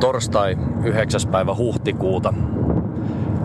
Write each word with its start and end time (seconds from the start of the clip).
torstai 0.00 0.56
9. 0.84 1.20
päivä 1.30 1.54
huhtikuuta. 1.54 2.34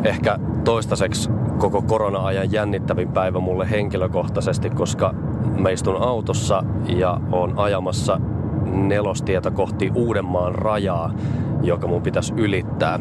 Ehkä 0.04 0.40
toistaiseksi 0.64 1.30
koko 1.58 1.82
korona-ajan 1.82 2.52
jännittävin 2.52 3.12
päivä 3.12 3.40
mulle 3.40 3.70
henkilökohtaisesti, 3.70 4.70
koska 4.70 5.14
mä 5.58 5.70
istun 5.70 6.02
autossa 6.02 6.64
ja 6.88 7.22
on 7.32 7.54
ajamassa 7.60 8.20
nelostietä 8.66 9.52
kohti 9.52 9.92
Uudenmaan 9.96 10.56
rajaa, 10.56 11.14
joka 11.62 11.88
mun 11.88 12.02
pitäisi 12.02 12.34
ylittää. 12.38 13.00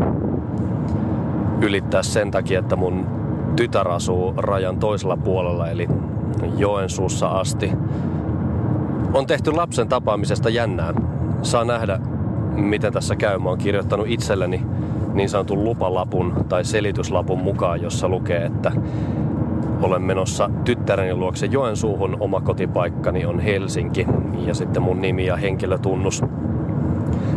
Ylittää 1.60 2.02
sen 2.02 2.30
takia, 2.30 2.58
että 2.58 2.76
mun 2.76 3.06
tytär 3.56 3.88
asuu 3.88 4.34
rajan 4.36 4.78
toisella 4.78 5.16
puolella, 5.16 5.68
eli 5.68 5.88
Joensuussa 6.56 7.28
asti. 7.28 7.72
On 9.14 9.26
tehty 9.26 9.52
lapsen 9.52 9.88
tapaamisesta 9.88 10.48
jännää. 10.48 10.94
Saa 11.42 11.64
nähdä, 11.64 11.98
miten 12.56 12.92
tässä 12.92 13.16
käy. 13.16 13.38
Mä 13.38 13.48
oon 13.48 13.58
kirjoittanut 13.58 14.06
itselleni 14.08 14.66
niin 15.12 15.28
sanotun 15.28 15.64
lupalapun 15.64 16.44
tai 16.48 16.64
selityslapun 16.64 17.38
mukaan, 17.38 17.82
jossa 17.82 18.08
lukee, 18.08 18.44
että 18.44 18.72
olen 19.82 20.02
menossa 20.02 20.50
tyttäreni 20.64 21.14
luokse 21.14 21.46
Joensuuhun. 21.46 22.16
Oma 22.20 22.40
kotipaikkani 22.40 23.26
on 23.26 23.40
Helsinki 23.40 24.06
ja 24.46 24.54
sitten 24.54 24.82
mun 24.82 25.00
nimi 25.00 25.26
ja 25.26 25.36
henkilötunnus. 25.36 26.22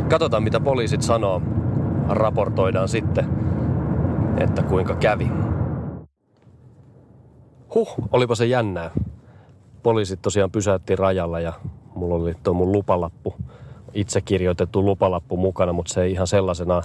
Katsotaan 0.10 0.44
mitä 0.44 0.60
poliisit 0.60 1.02
sanoo. 1.02 1.42
Raportoidaan 2.10 2.88
sitten, 2.88 3.26
että 4.38 4.64
kuinka 4.64 4.96
kävi. 4.96 5.32
Huh, 7.76 7.96
olipa 8.12 8.36
se 8.36 8.46
jännää. 8.46 8.92
Poliisit 9.84 10.22
tosiaan 10.22 10.52
pysäytti 10.52 10.96
rajalla 10.96 11.40
ja 11.40 11.54
mulla 11.96 12.16
oli 12.16 12.34
tuo 12.44 12.54
mun 12.54 12.72
lupalappu, 12.72 13.36
itse 13.96 14.22
kirjoitettu 14.22 14.86
lupalappu 14.86 15.38
mukana, 15.38 15.74
mutta 15.74 15.94
se 15.94 16.02
ei 16.02 16.12
ihan 16.12 16.28
sellaisena 16.28 16.82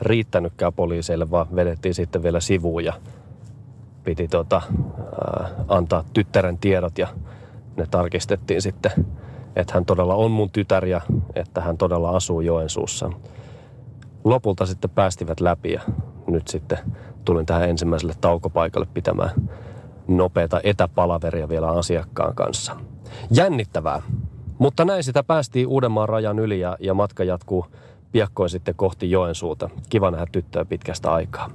riittänytkään 0.00 0.72
poliiseille, 0.72 1.30
vaan 1.30 1.46
vedettiin 1.56 1.94
sitten 1.94 2.22
vielä 2.22 2.40
sivuun 2.40 2.84
ja 2.84 2.92
piti 4.04 4.28
tota, 4.28 4.62
ää, 5.26 5.48
antaa 5.68 6.04
tyttären 6.12 6.58
tiedot 6.58 6.98
ja 6.98 7.08
ne 7.76 7.86
tarkistettiin 7.90 8.62
sitten, 8.62 8.92
että 9.56 9.74
hän 9.74 9.84
todella 9.84 10.14
on 10.14 10.30
mun 10.30 10.50
tytär 10.50 10.86
ja 10.86 11.00
että 11.34 11.60
hän 11.60 11.78
todella 11.78 12.10
asuu 12.10 12.40
Joensuussa. 12.40 13.10
Lopulta 14.24 14.66
sitten 14.66 14.90
päästivät 14.90 15.40
läpi 15.40 15.72
ja 15.72 15.80
nyt 16.26 16.48
sitten 16.48 16.78
tulin 17.24 17.46
tähän 17.46 17.70
ensimmäiselle 17.70 18.14
taukopaikalle 18.20 18.86
pitämään 18.94 19.30
nopeata 20.08 20.60
etäpalaveria 20.64 21.48
vielä 21.48 21.68
asiakkaan 21.70 22.34
kanssa. 22.34 22.76
Jännittävää, 23.30 24.02
mutta 24.64 24.84
näin 24.84 25.04
sitä 25.04 25.22
päästiin 25.22 25.66
Uudenmaan 25.66 26.08
rajan 26.08 26.38
yli 26.38 26.60
ja, 26.60 26.76
ja 26.80 26.94
matka 26.94 27.24
jatkuu 27.24 27.66
piakkoin 28.12 28.50
sitten 28.50 28.74
kohti 28.74 29.10
Joensuuta. 29.10 29.70
Kiva 29.88 30.10
nähdä 30.10 30.26
tyttöä 30.32 30.64
pitkästä 30.64 31.12
aikaa. 31.12 31.50